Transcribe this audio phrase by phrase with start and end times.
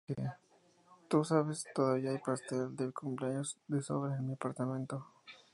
[0.07, 0.31] Le dije:
[1.09, 5.05] 'Tú sabes, todavía hay pastel de cumpleaños de sobra en mi apartamento.